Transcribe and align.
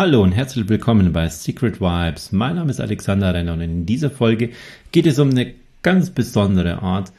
Hallo 0.00 0.22
und 0.22 0.32
herzlich 0.32 0.66
willkommen 0.70 1.12
bei 1.12 1.28
Secret 1.28 1.78
Vibes. 1.78 2.32
Mein 2.32 2.56
Name 2.56 2.70
ist 2.70 2.80
Alexander 2.80 3.34
Renner 3.34 3.52
und 3.52 3.60
in 3.60 3.84
dieser 3.84 4.08
Folge 4.10 4.48
geht 4.92 5.04
es 5.04 5.18
um 5.18 5.28
eine 5.28 5.52
ganz 5.82 6.08
besondere 6.08 6.80
Art, 6.80 7.12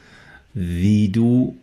wie 0.52 1.08
du 1.08 1.56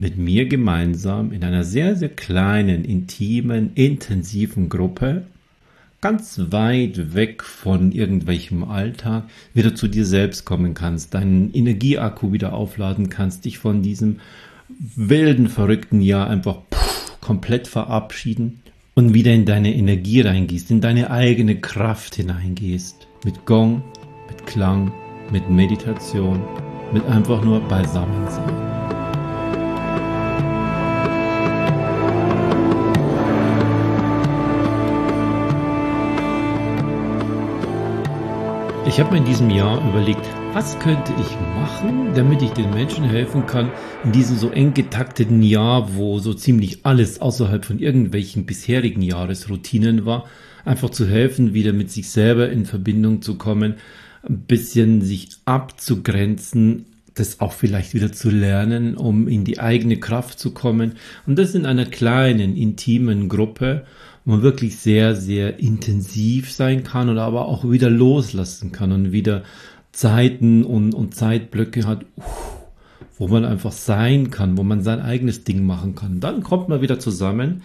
mit 0.00 0.18
mir 0.18 0.48
gemeinsam 0.48 1.30
in 1.30 1.44
einer 1.44 1.62
sehr, 1.62 1.94
sehr 1.94 2.08
kleinen, 2.08 2.84
intimen, 2.84 3.70
intensiven 3.76 4.68
Gruppe 4.68 5.22
ganz 6.00 6.40
weit 6.50 7.14
weg 7.14 7.44
von 7.44 7.92
irgendwelchem 7.92 8.64
Alltag 8.64 9.28
wieder 9.54 9.76
zu 9.76 9.86
dir 9.86 10.04
selbst 10.04 10.44
kommen 10.44 10.74
kannst, 10.74 11.14
deinen 11.14 11.54
Energieakku 11.54 12.32
wieder 12.32 12.52
aufladen 12.52 13.10
kannst, 13.10 13.44
dich 13.44 13.58
von 13.58 13.82
diesem 13.82 14.18
wilden, 14.68 15.46
verrückten 15.46 16.00
Jahr 16.00 16.28
einfach 16.28 16.62
komplett 17.20 17.68
verabschieden 17.68 18.60
und 18.98 19.14
wieder 19.14 19.32
in 19.32 19.44
deine 19.44 19.72
Energie 19.72 20.22
reingehst, 20.22 20.72
in 20.72 20.80
deine 20.80 21.12
eigene 21.12 21.60
Kraft 21.60 22.16
hineingehst. 22.16 23.06
Mit 23.24 23.46
Gong, 23.46 23.80
mit 24.26 24.44
Klang, 24.44 24.90
mit 25.30 25.48
Meditation, 25.48 26.40
mit 26.92 27.06
einfach 27.06 27.44
nur 27.44 27.60
Beisammensein. 27.60 28.67
Ich 38.88 38.98
habe 38.98 39.12
mir 39.12 39.18
in 39.18 39.26
diesem 39.26 39.50
Jahr 39.50 39.86
überlegt, 39.86 40.26
was 40.54 40.78
könnte 40.78 41.12
ich 41.20 41.30
machen, 41.54 42.14
damit 42.14 42.40
ich 42.40 42.52
den 42.52 42.70
Menschen 42.70 43.04
helfen 43.04 43.44
kann, 43.44 43.70
in 44.02 44.12
diesem 44.12 44.38
so 44.38 44.48
eng 44.48 44.72
getakteten 44.72 45.42
Jahr, 45.42 45.94
wo 45.94 46.20
so 46.20 46.32
ziemlich 46.32 46.86
alles 46.86 47.20
außerhalb 47.20 47.66
von 47.66 47.80
irgendwelchen 47.80 48.46
bisherigen 48.46 49.02
Jahresroutinen 49.02 50.06
war, 50.06 50.24
einfach 50.64 50.88
zu 50.88 51.06
helfen, 51.06 51.52
wieder 51.52 51.74
mit 51.74 51.90
sich 51.90 52.08
selber 52.08 52.48
in 52.48 52.64
Verbindung 52.64 53.20
zu 53.20 53.36
kommen, 53.36 53.74
ein 54.26 54.40
bisschen 54.40 55.02
sich 55.02 55.36
abzugrenzen, 55.44 56.86
das 57.14 57.40
auch 57.40 57.52
vielleicht 57.52 57.92
wieder 57.92 58.10
zu 58.10 58.30
lernen, 58.30 58.96
um 58.96 59.28
in 59.28 59.44
die 59.44 59.60
eigene 59.60 59.98
Kraft 59.98 60.38
zu 60.38 60.52
kommen. 60.52 60.92
Und 61.26 61.38
das 61.38 61.54
in 61.54 61.66
einer 61.66 61.84
kleinen, 61.84 62.56
intimen 62.56 63.28
Gruppe 63.28 63.84
wo 64.28 64.32
man 64.32 64.42
wirklich 64.42 64.76
sehr, 64.76 65.16
sehr 65.16 65.58
intensiv 65.58 66.52
sein 66.52 66.84
kann 66.84 67.08
oder 67.08 67.22
aber 67.22 67.48
auch 67.48 67.70
wieder 67.70 67.88
loslassen 67.88 68.72
kann 68.72 68.92
und 68.92 69.10
wieder 69.10 69.42
Zeiten 69.90 70.64
und, 70.64 70.92
und 70.92 71.14
Zeitblöcke 71.14 71.86
hat, 71.86 72.04
wo 73.16 73.26
man 73.26 73.46
einfach 73.46 73.72
sein 73.72 74.28
kann, 74.30 74.58
wo 74.58 74.62
man 74.64 74.82
sein 74.82 75.00
eigenes 75.00 75.44
Ding 75.44 75.64
machen 75.64 75.94
kann. 75.94 76.20
Dann 76.20 76.42
kommt 76.42 76.68
man 76.68 76.82
wieder 76.82 76.98
zusammen 76.98 77.62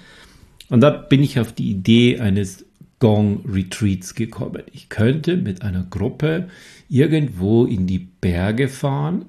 und 0.69 0.79
da 0.79 0.89
bin 0.89 1.21
ich 1.21 1.37
auf 1.37 1.51
die 1.51 1.69
Idee 1.69 2.21
eines 2.21 2.65
Gong 2.99 3.43
Retreats 3.45 4.15
gekommen. 4.15 4.63
Ich 4.71 4.87
könnte 4.87 5.35
mit 5.35 5.63
einer 5.63 5.83
Gruppe 5.83 6.47
irgendwo 6.87 7.65
in 7.65 7.87
die 7.87 7.99
Berge 7.99 8.69
fahren 8.69 9.25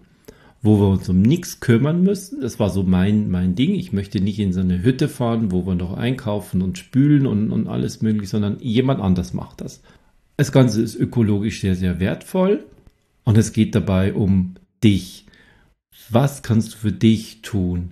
wo 0.64 0.80
wir 0.80 0.88
uns 0.88 1.06
um 1.10 1.20
nichts 1.20 1.60
kümmern 1.60 2.02
müssen. 2.02 2.40
Das 2.40 2.58
war 2.58 2.70
so 2.70 2.82
mein, 2.82 3.30
mein 3.30 3.54
Ding. 3.54 3.74
Ich 3.74 3.92
möchte 3.92 4.22
nicht 4.22 4.38
in 4.38 4.54
so 4.54 4.60
eine 4.60 4.82
Hütte 4.82 5.10
fahren, 5.10 5.52
wo 5.52 5.66
wir 5.66 5.74
noch 5.74 5.92
einkaufen 5.92 6.62
und 6.62 6.78
spülen 6.78 7.26
und, 7.26 7.52
und 7.52 7.68
alles 7.68 8.00
mögliche, 8.00 8.30
sondern 8.30 8.58
jemand 8.60 9.02
anders 9.02 9.34
macht 9.34 9.60
das. 9.60 9.82
Das 10.38 10.52
Ganze 10.52 10.80
ist 10.80 10.96
ökologisch 10.96 11.60
sehr, 11.60 11.76
sehr 11.76 12.00
wertvoll 12.00 12.64
und 13.24 13.36
es 13.36 13.52
geht 13.52 13.74
dabei 13.74 14.14
um 14.14 14.54
dich. 14.82 15.26
Was 16.08 16.42
kannst 16.42 16.72
du 16.72 16.78
für 16.78 16.92
dich 16.92 17.42
tun? 17.42 17.90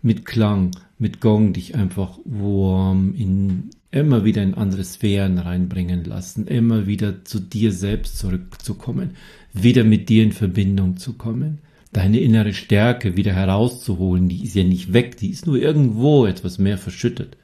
Mit 0.00 0.24
Klang, 0.24 0.70
mit 0.98 1.20
Gong 1.20 1.52
dich 1.52 1.74
einfach 1.74 2.18
warm 2.24 3.14
in 3.14 3.68
immer 3.90 4.24
wieder 4.24 4.42
in 4.42 4.54
andere 4.54 4.84
Sphären 4.84 5.36
reinbringen 5.36 6.04
lassen, 6.04 6.46
immer 6.46 6.86
wieder 6.86 7.26
zu 7.26 7.38
dir 7.38 7.72
selbst 7.72 8.18
zurückzukommen, 8.18 9.10
wieder 9.52 9.84
mit 9.84 10.08
dir 10.08 10.22
in 10.22 10.32
Verbindung 10.32 10.96
zu 10.96 11.12
kommen 11.12 11.58
deine 11.92 12.20
innere 12.20 12.52
Stärke 12.52 13.16
wieder 13.16 13.32
herauszuholen, 13.32 14.28
die 14.28 14.44
ist 14.44 14.54
ja 14.54 14.64
nicht 14.64 14.92
weg, 14.92 15.16
die 15.16 15.30
ist 15.30 15.46
nur 15.46 15.56
irgendwo 15.56 16.26
etwas 16.26 16.58
mehr 16.58 16.78
verschüttet. 16.78 17.36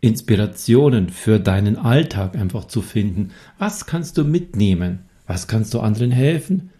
Inspirationen 0.00 1.10
für 1.10 1.38
deinen 1.38 1.76
Alltag 1.76 2.36
einfach 2.36 2.64
zu 2.64 2.82
finden. 2.82 3.30
Was 3.58 3.86
kannst 3.86 4.18
du 4.18 4.24
mitnehmen? 4.24 5.00
Was 5.28 5.46
kannst 5.46 5.74
du 5.74 5.80
anderen 5.80 6.10
helfen? 6.10 6.70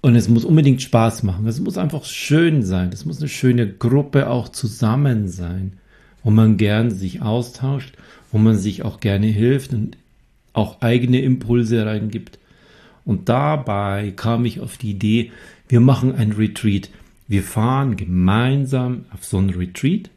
Und 0.00 0.14
es 0.14 0.28
muss 0.28 0.44
unbedingt 0.44 0.80
Spaß 0.80 1.22
machen. 1.22 1.46
Es 1.46 1.60
muss 1.60 1.76
einfach 1.76 2.04
schön 2.04 2.62
sein. 2.62 2.90
Es 2.92 3.04
muss 3.04 3.18
eine 3.18 3.28
schöne 3.28 3.68
Gruppe 3.68 4.30
auch 4.30 4.48
zusammen 4.48 5.28
sein, 5.28 5.74
wo 6.22 6.30
man 6.30 6.56
gern 6.56 6.90
sich 6.90 7.20
austauscht, 7.20 7.96
wo 8.32 8.38
man 8.38 8.56
sich 8.56 8.82
auch 8.84 9.00
gerne 9.00 9.26
hilft 9.26 9.74
und 9.74 9.98
auch 10.54 10.80
eigene 10.80 11.20
Impulse 11.20 11.84
reingibt. 11.84 12.38
Und 13.04 13.28
dabei 13.28 14.12
kam 14.16 14.46
ich 14.46 14.60
auf 14.60 14.78
die 14.78 14.90
Idee, 14.90 15.30
wir 15.68 15.80
machen 15.80 16.14
ein 16.14 16.32
Retreat. 16.32 16.90
Wir 17.28 17.42
fahren 17.42 17.96
gemeinsam 17.96 19.06
auf 19.12 19.24
so 19.24 19.38
ein 19.38 19.50
Retreat. 19.50 20.10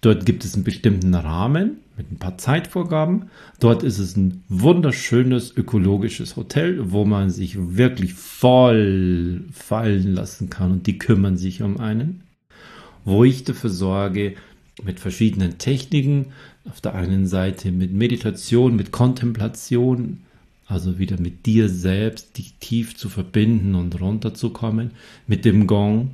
Dort 0.00 0.24
gibt 0.24 0.44
es 0.44 0.54
einen 0.54 0.64
bestimmten 0.64 1.14
Rahmen 1.14 1.78
mit 1.96 2.10
ein 2.12 2.18
paar 2.18 2.38
Zeitvorgaben. 2.38 3.30
Dort 3.58 3.82
ist 3.82 3.98
es 3.98 4.16
ein 4.16 4.44
wunderschönes 4.48 5.54
ökologisches 5.56 6.36
Hotel, 6.36 6.92
wo 6.92 7.04
man 7.04 7.30
sich 7.30 7.76
wirklich 7.76 8.14
voll 8.14 9.44
fallen 9.52 10.14
lassen 10.14 10.48
kann 10.48 10.72
und 10.72 10.86
die 10.86 10.98
kümmern 10.98 11.36
sich 11.36 11.62
um 11.62 11.80
einen. 11.80 12.22
Wo 13.04 13.24
ich 13.24 13.44
dafür 13.44 13.70
sorge, 13.70 14.36
mit 14.84 15.00
verschiedenen 15.00 15.58
Techniken, 15.58 16.26
auf 16.64 16.80
der 16.80 16.94
einen 16.94 17.26
Seite 17.26 17.72
mit 17.72 17.92
Meditation, 17.92 18.76
mit 18.76 18.92
Kontemplation, 18.92 20.20
also 20.68 20.98
wieder 20.98 21.18
mit 21.18 21.46
dir 21.46 21.68
selbst 21.70 22.36
dich 22.36 22.54
tief 22.60 22.94
zu 22.96 23.08
verbinden 23.08 23.74
und 23.74 24.00
runterzukommen, 24.00 24.92
mit 25.26 25.44
dem 25.46 25.66
Gong, 25.66 26.10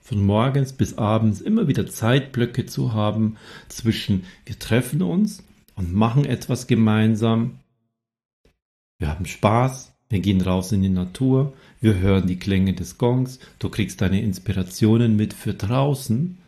von 0.00 0.24
morgens 0.24 0.72
bis 0.72 0.98
abends 0.98 1.40
immer 1.40 1.68
wieder 1.68 1.86
Zeitblöcke 1.86 2.66
zu 2.66 2.94
haben 2.94 3.36
zwischen 3.68 4.24
wir 4.46 4.58
treffen 4.58 5.02
uns 5.02 5.44
und 5.76 5.92
machen 5.92 6.24
etwas 6.24 6.66
gemeinsam, 6.66 7.60
wir 8.98 9.08
haben 9.08 9.26
Spaß, 9.26 9.92
wir 10.08 10.20
gehen 10.20 10.40
raus 10.40 10.72
in 10.72 10.82
die 10.82 10.88
Natur, 10.88 11.52
wir 11.80 11.98
hören 11.98 12.26
die 12.26 12.38
Klänge 12.38 12.72
des 12.72 12.98
Gongs, 12.98 13.38
du 13.58 13.68
kriegst 13.68 14.00
deine 14.00 14.22
Inspirationen 14.22 15.16
mit 15.16 15.34
für 15.34 15.54
draußen 15.54 16.38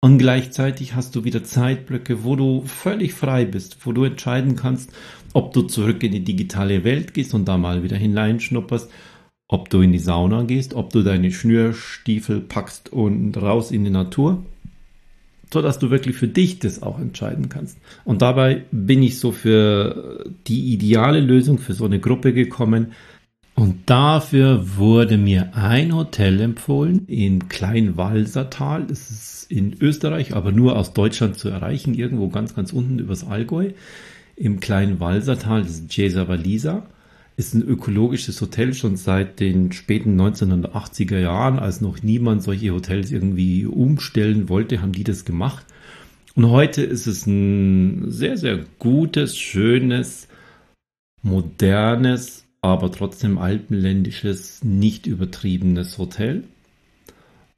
und 0.00 0.18
gleichzeitig 0.18 0.94
hast 0.94 1.16
du 1.16 1.24
wieder 1.24 1.42
Zeitblöcke, 1.42 2.22
wo 2.22 2.36
du 2.36 2.62
völlig 2.62 3.14
frei 3.14 3.44
bist, 3.44 3.78
wo 3.84 3.92
du 3.92 4.04
entscheiden 4.04 4.56
kannst, 4.56 4.92
ob 5.32 5.52
du 5.52 5.62
zurück 5.62 6.02
in 6.02 6.12
die 6.12 6.24
digitale 6.24 6.84
Welt 6.84 7.14
gehst 7.14 7.34
und 7.34 7.46
da 7.46 7.56
mal 7.56 7.82
wieder 7.82 7.96
hineinschnupperst, 7.96 8.90
ob 9.48 9.70
du 9.70 9.80
in 9.80 9.92
die 9.92 9.98
Sauna 9.98 10.42
gehst, 10.42 10.74
ob 10.74 10.90
du 10.92 11.02
deine 11.02 11.30
Schnürstiefel 11.30 12.40
packst 12.40 12.92
und 12.92 13.36
raus 13.36 13.70
in 13.70 13.84
die 13.84 13.90
Natur, 13.90 14.44
so 15.52 15.62
dass 15.62 15.78
du 15.78 15.90
wirklich 15.90 16.16
für 16.16 16.28
dich 16.28 16.58
das 16.58 16.82
auch 16.82 16.98
entscheiden 16.98 17.48
kannst. 17.48 17.78
Und 18.04 18.22
dabei 18.22 18.64
bin 18.72 19.02
ich 19.02 19.18
so 19.18 19.32
für 19.32 20.24
die 20.46 20.72
ideale 20.72 21.20
Lösung 21.20 21.58
für 21.58 21.74
so 21.74 21.84
eine 21.84 22.00
Gruppe 22.00 22.32
gekommen, 22.32 22.92
und 23.56 23.88
dafür 23.88 24.76
wurde 24.76 25.16
mir 25.16 25.56
ein 25.56 25.94
Hotel 25.94 26.40
empfohlen 26.42 27.06
in 27.06 27.48
Kleinwalsertal. 27.48 28.84
Das 28.86 29.10
ist 29.10 29.50
in 29.50 29.74
Österreich, 29.80 30.36
aber 30.36 30.52
nur 30.52 30.76
aus 30.76 30.92
Deutschland 30.92 31.38
zu 31.38 31.48
erreichen, 31.48 31.94
irgendwo 31.94 32.28
ganz, 32.28 32.54
ganz 32.54 32.74
unten 32.74 32.98
übers 32.98 33.26
Allgäu. 33.26 33.70
Im 34.36 34.60
Kleinwalsertal, 34.60 35.62
das 35.62 35.70
ist 35.70 35.96
Jesa 35.96 36.28
Walisa, 36.28 36.86
ist 37.38 37.54
ein 37.54 37.62
ökologisches 37.62 38.38
Hotel 38.42 38.74
schon 38.74 38.96
seit 38.96 39.40
den 39.40 39.72
späten 39.72 40.20
1980er 40.20 41.18
Jahren, 41.18 41.58
als 41.58 41.80
noch 41.80 42.02
niemand 42.02 42.42
solche 42.42 42.72
Hotels 42.72 43.10
irgendwie 43.10 43.64
umstellen 43.64 44.50
wollte, 44.50 44.82
haben 44.82 44.92
die 44.92 45.04
das 45.04 45.24
gemacht. 45.24 45.64
Und 46.34 46.50
heute 46.50 46.82
ist 46.82 47.06
es 47.06 47.26
ein 47.26 48.10
sehr, 48.10 48.36
sehr 48.36 48.66
gutes, 48.78 49.38
schönes, 49.38 50.28
modernes, 51.22 52.45
aber 52.62 52.90
trotzdem 52.90 53.38
alpenländisches, 53.38 54.64
nicht 54.64 55.06
übertriebenes 55.06 55.98
Hotel, 55.98 56.44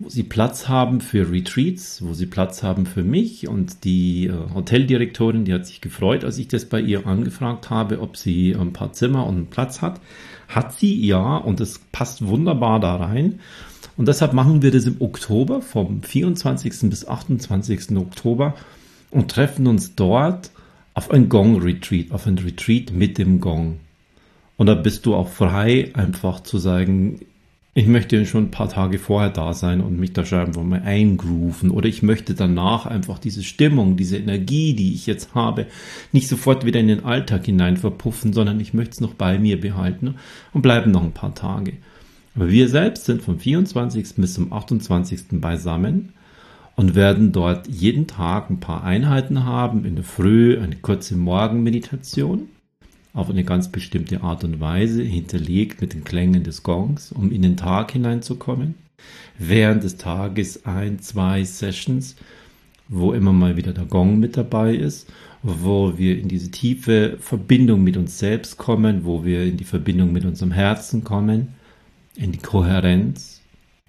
wo 0.01 0.09
sie 0.09 0.23
Platz 0.23 0.69
haben 0.69 1.01
für 1.01 1.33
Retreats, 1.33 2.05
wo 2.05 2.15
sie 2.15 2.27
Platz 2.27 2.63
haben 2.63 2.87
für 2.87 3.03
mich 3.03 3.49
und 3.49 3.83
die 3.83 4.27
äh, 4.27 4.55
Hoteldirektorin, 4.55 5.45
die 5.45 5.53
hat 5.53 5.67
sich 5.67 5.81
gefreut, 5.81 6.25
als 6.25 6.39
ich 6.39 6.47
das 6.47 6.67
bei 6.67 6.81
ihr 6.81 7.07
angefragt 7.07 7.69
habe, 7.69 8.01
ob 8.01 8.17
sie 8.17 8.55
ein 8.55 8.73
paar 8.73 8.93
Zimmer 8.93 9.27
und 9.27 9.35
einen 9.35 9.47
Platz 9.47 9.83
hat. 9.83 10.01
Hat 10.47 10.79
sie 10.79 11.05
ja 11.05 11.37
und 11.37 11.61
es 11.61 11.81
passt 11.91 12.25
wunderbar 12.25 12.79
da 12.79 12.95
rein. 12.97 13.41
Und 13.97 14.07
deshalb 14.07 14.33
machen 14.35 14.63
wir 14.63 14.71
das 14.71 14.87
im 14.87 15.01
Oktober, 15.01 15.61
vom 15.61 16.03
24. 16.03 16.89
bis 16.89 17.07
28. 17.07 17.97
Oktober 17.97 18.55
und 19.11 19.31
treffen 19.33 19.67
uns 19.67 19.97
dort 19.97 20.53
auf 20.95 21.11
ein 21.11 21.29
Gong-Retreat, 21.29 22.13
auf 22.13 22.27
ein 22.29 22.39
Retreat 22.39 22.93
mit 22.93 23.19
dem 23.19 23.41
Gong. 23.41 23.81
Und 24.59 24.67
da 24.67 24.75
bist 24.75 25.07
du 25.07 25.15
auch 25.15 25.29
frei, 25.29 25.93
einfach 25.95 26.41
zu 26.41 26.59
sagen, 26.59 27.21
ich 27.75 27.87
möchte 27.87 28.27
schon 28.27 28.47
ein 28.47 28.51
paar 28.51 28.69
Tage 28.69 28.99
vorher 28.99 29.31
da 29.31 29.55
sein 29.55 29.81
und 29.81 30.01
mich 30.01 30.13
da 30.13 30.25
schon 30.25 30.41
einfach 30.41 30.65
mal 30.65 30.83
eingrooven. 30.83 31.71
Oder 31.71 31.89
ich 31.89 32.03
möchte 32.03 32.35
danach 32.35 32.85
einfach 32.85 33.21
diese 33.21 33.45
Stimmung, 33.45 33.97
diese 33.97 34.17
Energie, 34.17 34.75
die 34.75 34.95
ich 34.95 35.07
jetzt 35.07 35.33
habe, 35.37 35.67
nicht 36.11 36.27
sofort 36.27 36.67
wieder 36.67 36.81
in 36.81 36.89
den 36.89 37.05
Alltag 37.05 37.47
hinein 37.47 37.77
verpuffen, 37.77 38.33
sondern 38.33 38.59
ich 38.59 38.75
möchte 38.75 38.95
es 38.95 39.01
noch 39.01 39.15
bei 39.15 39.39
mir 39.39 39.61
behalten 39.61 40.17
und 40.53 40.63
bleiben 40.63 40.91
noch 40.91 41.05
ein 41.05 41.13
paar 41.13 41.37
Tage. 41.37 41.75
Aber 42.35 42.51
wir 42.51 42.69
selbst 42.69 43.05
sind 43.05 43.23
vom 43.23 43.39
24. 43.39 44.17
bis 44.17 44.35
zum 44.35 44.53
28. 44.53 45.41
beisammen 45.41 46.15
und 46.75 46.97
werden 46.97 47.31
dort 47.31 47.69
jeden 47.69 48.09
Tag 48.09 48.51
ein 48.51 48.59
paar 48.59 48.83
Einheiten 48.83 49.45
haben. 49.45 49.85
In 49.85 49.95
der 49.95 50.05
Früh 50.05 50.59
eine 50.59 50.75
kurze 50.75 51.15
Morgenmeditation 51.15 52.49
auf 53.19 53.29
eine 53.29 53.45
ganz 53.45 53.69
bestimmte 53.69 54.23
Art 54.23 54.45
und 54.45 54.61
Weise, 54.61 55.03
hinterlegt 55.03 55.81
mit 55.81 55.93
den 55.93 56.05
Klängen 56.05 56.45
des 56.45 56.63
Gongs, 56.63 57.13
um 57.13 57.33
in 57.33 57.43
den 57.43 57.57
Tag 57.57 57.93
hineinzukommen. 57.93 58.75
Während 59.39 59.85
des 59.85 59.97
Tages 59.97 60.65
ein, 60.65 61.01
zwei 61.01 61.45
Sessions, 61.45 62.17
wo 62.89 63.13
immer 63.13 63.33
mal 63.33 63.57
wieder 63.57 63.73
der 63.73 63.85
Gong 63.85 64.19
mit 64.19 64.37
dabei 64.37 64.75
ist, 64.75 65.11
wo 65.43 65.99
wir 65.99 66.19
in 66.19 66.29
diese 66.29 66.51
tiefe 66.51 67.17
Verbindung 67.21 67.85
mit 67.85 67.97
uns 67.97 68.19
selbst 68.19 68.57
kommen, 68.57 69.05
wo 69.05 69.25
wir 69.25 69.45
in 69.45 69.57
die 69.57 69.65
Verbindung 69.65 70.13
mit 70.13 70.25
unserem 70.25 70.53
Herzen 70.53 71.05
kommen, 71.05 71.49
in 72.17 72.33
die 72.33 72.39
Kohärenz 72.39 73.39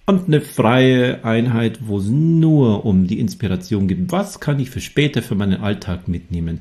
und 0.06 0.26
eine 0.26 0.40
freie 0.40 1.24
Einheit, 1.24 1.86
wo 1.86 1.98
es 1.98 2.06
nur 2.06 2.84
um 2.84 3.06
die 3.06 3.20
Inspiration 3.20 3.86
geht. 3.86 4.10
Was 4.10 4.40
kann 4.40 4.58
ich 4.58 4.70
für 4.70 4.80
später 4.80 5.22
für 5.22 5.36
meinen 5.36 5.60
Alltag 5.60 6.08
mitnehmen? 6.08 6.60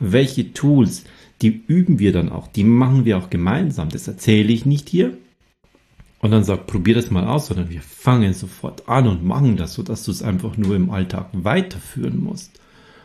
Welche 0.00 0.52
Tools 0.52 1.04
die 1.42 1.62
üben 1.66 1.98
wir 1.98 2.12
dann 2.12 2.28
auch, 2.28 2.48
die 2.48 2.64
machen 2.64 3.04
wir 3.04 3.18
auch 3.18 3.30
gemeinsam. 3.30 3.88
Das 3.88 4.08
erzähle 4.08 4.52
ich 4.52 4.66
nicht 4.66 4.88
hier 4.88 5.16
und 6.20 6.30
dann 6.30 6.44
sag, 6.44 6.66
probier 6.66 6.94
das 6.94 7.10
mal 7.10 7.26
aus, 7.26 7.46
sondern 7.46 7.70
wir 7.70 7.80
fangen 7.80 8.34
sofort 8.34 8.88
an 8.88 9.08
und 9.08 9.24
machen 9.24 9.56
das, 9.56 9.74
sodass 9.74 10.04
du 10.04 10.10
es 10.10 10.22
einfach 10.22 10.56
nur 10.56 10.76
im 10.76 10.90
Alltag 10.90 11.28
weiterführen 11.32 12.22
musst. 12.22 12.60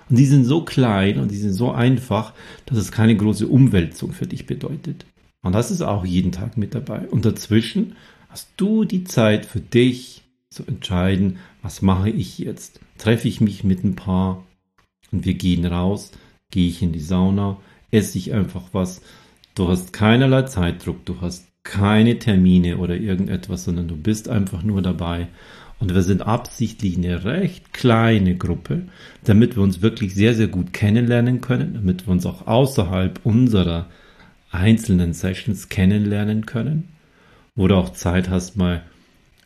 Und 0.10 0.20
die 0.20 0.26
sind 0.26 0.44
so 0.44 0.64
klein 0.64 1.20
und 1.20 1.32
die 1.32 1.38
sind 1.38 1.54
so 1.54 1.72
einfach, 1.72 2.34
dass 2.66 2.78
es 2.78 2.92
keine 2.92 3.16
große 3.16 3.48
Umwälzung 3.48 4.12
für 4.12 4.28
dich 4.28 4.46
bedeutet. 4.46 5.06
Und 5.42 5.54
das 5.54 5.72
ist 5.72 5.82
auch 5.82 6.06
jeden 6.06 6.32
Tag 6.32 6.58
mit 6.58 6.76
dabei. 6.76 7.08
Und 7.08 7.26
dazwischen 7.26 7.96
hast 8.30 8.50
du 8.58 8.84
die 8.84 9.06
Zeit 9.06 9.46
für 9.46 9.62
dich 9.62 10.24
zu 10.50 10.64
entscheiden, 10.66 11.38
was 11.62 11.82
mache 11.82 12.10
ich 12.10 12.38
jetzt? 12.38 12.82
Treffe 12.98 13.28
ich 13.28 13.42
mich 13.42 13.64
mit 13.64 13.84
ein 13.84 13.96
paar 13.96 14.44
und 15.12 15.26
wir 15.26 15.34
gehen 15.34 15.66
raus, 15.66 16.12
gehe 16.56 16.70
ich 16.70 16.82
in 16.82 16.94
die 16.94 17.02
Sauna, 17.02 17.58
esse 17.92 18.18
ich 18.18 18.34
einfach 18.34 18.64
was. 18.72 19.02
Du 19.56 19.68
hast 19.68 19.92
keinerlei 19.92 20.44
Zeitdruck, 20.44 21.06
du 21.06 21.20
hast 21.20 21.46
keine 21.64 22.18
Termine 22.18 22.78
oder 22.78 22.96
irgendetwas, 22.96 23.66
sondern 23.66 23.90
du 23.90 23.98
bist 23.98 24.30
einfach 24.30 24.64
nur 24.64 24.82
dabei. 24.82 25.28
Und 25.82 25.94
wir 25.94 26.02
sind 26.02 26.22
absichtlich 26.22 26.96
eine 26.98 27.26
recht 27.26 27.74
kleine 27.74 28.38
Gruppe, 28.38 28.84
damit 29.26 29.58
wir 29.58 29.64
uns 29.64 29.82
wirklich 29.82 30.16
sehr, 30.16 30.34
sehr 30.34 30.48
gut 30.48 30.72
kennenlernen 30.72 31.42
können, 31.42 31.74
damit 31.74 32.08
wir 32.08 32.14
uns 32.14 32.26
auch 32.26 32.48
außerhalb 32.48 33.20
unserer 33.26 33.88
einzelnen 34.50 35.12
Sessions 35.12 35.68
kennenlernen 35.68 36.46
können, 36.46 36.88
wo 37.56 37.68
du 37.68 37.76
auch 37.76 37.90
Zeit 37.90 38.30
hast, 38.30 38.56
mal 38.56 38.82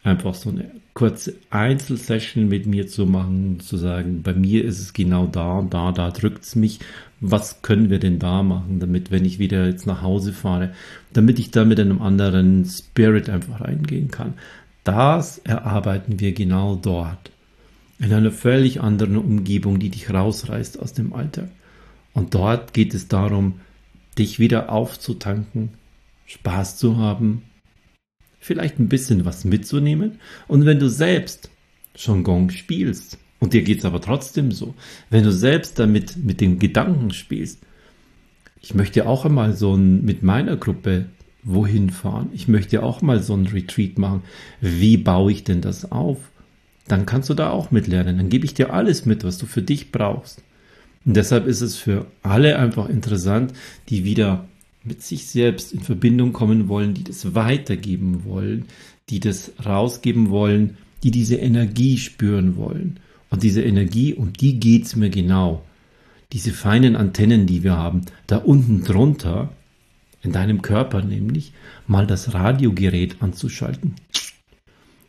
einfach 0.03 0.35
so 0.35 0.51
eine 0.51 0.69
kurze 0.99 1.35
Einzelsession 1.49 2.47
mit 2.47 2.65
mir 2.65 2.87
zu 2.87 3.05
machen, 3.05 3.59
zu 3.59 3.77
sagen, 3.77 4.21
bei 4.21 4.33
mir 4.33 4.65
ist 4.65 4.79
es 4.79 4.93
genau 4.93 5.27
da 5.27 5.65
da, 5.69 5.91
da 5.91 6.11
drückt 6.11 6.43
es 6.43 6.55
mich 6.55 6.79
was 7.21 7.61
können 7.61 7.89
wir 7.89 7.99
denn 7.99 8.19
da 8.19 8.43
machen, 8.43 8.79
damit, 8.79 9.11
wenn 9.11 9.25
ich 9.25 9.39
wieder 9.39 9.67
jetzt 9.67 9.85
nach 9.85 10.01
Hause 10.01 10.33
fahre, 10.33 10.73
damit 11.13 11.39
ich 11.39 11.51
da 11.51 11.65
mit 11.65 11.79
einem 11.79 12.01
anderen 12.01 12.65
Spirit 12.65 13.29
einfach 13.29 13.61
reingehen 13.61 14.09
kann. 14.09 14.35
Das 14.83 15.39
erarbeiten 15.39 16.19
wir 16.19 16.31
genau 16.33 16.75
dort. 16.75 17.31
In 17.99 18.13
einer 18.13 18.31
völlig 18.31 18.79
anderen 18.79 19.17
Umgebung, 19.17 19.79
die 19.79 19.89
dich 19.89 20.09
rausreißt 20.09 20.79
aus 20.79 20.93
dem 20.93 21.13
Alltag. 21.13 21.49
Und 22.13 22.33
dort 22.33 22.73
geht 22.73 22.93
es 22.93 23.09
darum, 23.09 23.59
dich 24.17 24.39
wieder 24.39 24.71
aufzutanken, 24.71 25.69
Spaß 26.25 26.77
zu 26.77 26.97
haben, 26.97 27.43
vielleicht 28.49 28.79
ein 28.79 28.89
bisschen 28.89 29.25
was 29.25 29.45
mitzunehmen. 29.45 30.13
Und 30.47 30.65
wenn 30.65 30.79
du 30.79 30.89
selbst 30.89 31.51
schon 31.93 32.23
Gong 32.23 32.49
spielst, 32.49 33.19
und 33.39 33.53
dir 33.53 33.61
geht's 33.61 33.85
aber 33.85 34.01
trotzdem 34.01 34.51
so. 34.51 34.73
Wenn 35.11 35.23
du 35.23 35.31
selbst 35.31 35.77
damit 35.77 36.17
mit 36.17 36.41
dem 36.41 36.57
Gedanken 36.57 37.11
spielst, 37.11 37.59
ich 38.59 38.73
möchte 38.73 39.07
auch 39.07 39.23
einmal 39.23 39.53
so 39.55 39.75
ein, 39.75 40.03
mit 40.03 40.23
meiner 40.23 40.57
Gruppe 40.57 41.05
wohin 41.43 41.91
fahren. 41.91 42.31
Ich 42.33 42.47
möchte 42.47 42.81
auch 42.81 43.03
mal 43.03 43.21
so 43.21 43.35
ein 43.35 43.45
Retreat 43.45 43.99
machen. 43.99 44.23
Wie 44.61 44.97
baue 44.97 45.31
ich 45.31 45.43
denn 45.43 45.61
das 45.61 45.91
auf? 45.91 46.17
Dann 46.87 47.05
kannst 47.05 47.29
du 47.29 47.35
da 47.35 47.51
auch 47.51 47.69
mitlernen. 47.69 48.17
Dann 48.17 48.29
gebe 48.29 48.45
ich 48.45 48.55
dir 48.55 48.73
alles 48.73 49.05
mit, 49.05 49.23
was 49.23 49.37
du 49.37 49.45
für 49.45 49.61
dich 49.61 49.91
brauchst. 49.91 50.41
Und 51.05 51.15
deshalb 51.15 51.45
ist 51.45 51.61
es 51.61 51.75
für 51.75 52.07
alle 52.23 52.57
einfach 52.57 52.89
interessant, 52.89 53.53
die 53.89 54.05
wieder 54.05 54.49
mit 54.83 55.03
sich 55.03 55.27
selbst 55.27 55.73
in 55.73 55.81
Verbindung 55.81 56.33
kommen 56.33 56.67
wollen, 56.67 56.93
die 56.93 57.03
das 57.03 57.35
weitergeben 57.35 58.23
wollen, 58.23 58.65
die 59.09 59.19
das 59.19 59.51
rausgeben 59.65 60.29
wollen, 60.29 60.77
die 61.03 61.11
diese 61.11 61.35
Energie 61.35 61.97
spüren 61.97 62.55
wollen. 62.55 62.99
Und 63.29 63.43
diese 63.43 63.61
Energie, 63.61 64.13
um 64.13 64.33
die 64.33 64.59
geht's 64.59 64.95
mir 64.95 65.09
genau. 65.09 65.63
Diese 66.31 66.51
feinen 66.51 66.95
Antennen, 66.95 67.45
die 67.45 67.63
wir 67.63 67.75
haben, 67.75 68.01
da 68.27 68.37
unten 68.37 68.83
drunter, 68.83 69.51
in 70.21 70.31
deinem 70.31 70.61
Körper 70.61 71.01
nämlich, 71.01 71.53
mal 71.87 72.05
das 72.05 72.33
Radiogerät 72.33 73.21
anzuschalten. 73.21 73.95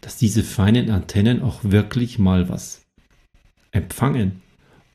Dass 0.00 0.16
diese 0.16 0.42
feinen 0.42 0.90
Antennen 0.90 1.42
auch 1.42 1.64
wirklich 1.64 2.18
mal 2.18 2.48
was 2.48 2.82
empfangen 3.72 4.40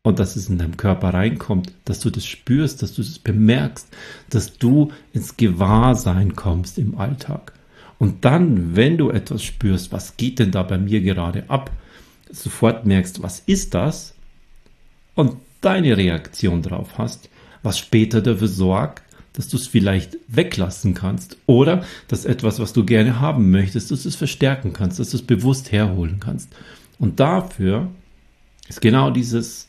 und 0.05 0.19
dass 0.19 0.35
es 0.35 0.49
in 0.49 0.59
deinem 0.59 0.77
Körper 0.77 1.15
reinkommt, 1.15 1.73
dass 1.83 1.99
du 1.99 2.11
das 2.11 2.27
spürst, 2.27 2.83
dass 2.83 2.93
du 2.93 3.01
das 3.01 3.17
bemerkst, 3.17 3.87
dass 4.29 4.55
du 4.59 4.91
ins 5.13 5.35
Gewahrsein 5.35 6.35
kommst 6.35 6.77
im 6.77 6.95
Alltag. 6.99 7.53
Und 7.97 8.23
dann, 8.23 8.75
wenn 8.75 8.99
du 8.99 9.09
etwas 9.09 9.41
spürst, 9.41 9.91
was 9.91 10.15
geht 10.15 10.37
denn 10.37 10.51
da 10.51 10.61
bei 10.61 10.77
mir 10.77 11.01
gerade 11.01 11.45
ab, 11.47 11.71
sofort 12.29 12.85
merkst, 12.85 13.23
was 13.23 13.39
ist 13.47 13.73
das? 13.73 14.13
Und 15.15 15.37
deine 15.61 15.97
Reaktion 15.97 16.61
drauf 16.61 16.99
hast, 16.99 17.27
was 17.63 17.79
später 17.79 18.21
dafür 18.21 18.47
sorgt, 18.47 19.01
dass 19.33 19.47
du 19.47 19.57
es 19.57 19.65
vielleicht 19.65 20.17
weglassen 20.27 20.93
kannst 20.93 21.35
oder 21.47 21.83
dass 22.09 22.25
etwas, 22.25 22.59
was 22.59 22.73
du 22.73 22.85
gerne 22.85 23.21
haben 23.21 23.49
möchtest, 23.49 23.89
dass 23.89 24.03
du 24.03 24.09
es 24.09 24.15
verstärken 24.15 24.71
kannst, 24.71 24.99
dass 24.99 25.09
du 25.09 25.17
es 25.17 25.23
bewusst 25.23 25.71
herholen 25.71 26.19
kannst. 26.19 26.55
Und 26.99 27.19
dafür 27.19 27.89
ist 28.67 28.81
genau 28.81 29.09
dieses 29.09 29.67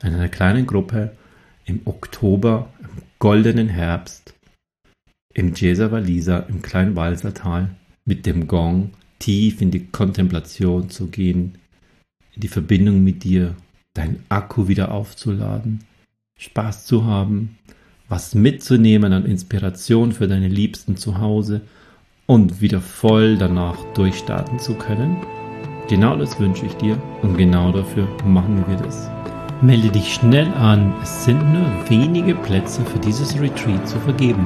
in 0.03 0.13
einer 0.13 0.29
kleinen 0.29 0.67
Gruppe 0.67 1.13
im 1.65 1.81
Oktober, 1.85 2.69
im 2.79 3.01
goldenen 3.19 3.69
Herbst, 3.69 4.33
im 5.33 5.53
Walisa, 5.53 6.39
im 6.39 6.61
kleinen 6.61 6.95
Walsertal, 6.95 7.69
mit 8.05 8.25
dem 8.25 8.47
Gong 8.47 8.91
tief 9.19 9.61
in 9.61 9.71
die 9.71 9.85
Kontemplation 9.87 10.89
zu 10.89 11.07
gehen, 11.07 11.57
in 12.35 12.41
die 12.41 12.47
Verbindung 12.47 13.03
mit 13.03 13.23
dir, 13.23 13.55
deinen 13.93 14.23
Akku 14.29 14.67
wieder 14.67 14.91
aufzuladen, 14.91 15.79
Spaß 16.37 16.85
zu 16.85 17.05
haben, 17.05 17.57
was 18.09 18.35
mitzunehmen 18.35 19.13
an 19.13 19.25
Inspiration 19.25 20.11
für 20.11 20.27
deine 20.27 20.49
Liebsten 20.49 20.97
zu 20.97 21.19
Hause 21.19 21.61
und 22.25 22.61
wieder 22.61 22.81
voll 22.81 23.37
danach 23.37 23.77
durchstarten 23.93 24.59
zu 24.59 24.75
können. 24.75 25.17
Genau 25.89 26.17
das 26.17 26.39
wünsche 26.39 26.65
ich 26.65 26.73
dir 26.73 27.01
und 27.21 27.37
genau 27.37 27.71
dafür 27.71 28.07
machen 28.25 28.63
wir 28.67 28.77
das. 28.77 29.09
Melde 29.61 29.89
dich 29.89 30.13
schnell 30.13 30.47
an, 30.53 30.93
es 31.01 31.25
sind 31.25 31.41
nur 31.53 31.89
wenige 31.89 32.35
Plätze 32.35 32.83
für 32.83 32.99
dieses 32.99 33.39
Retreat 33.39 33.87
zu 33.87 33.99
vergeben. 33.99 34.45